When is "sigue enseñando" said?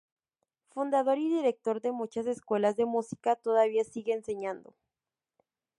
3.83-4.73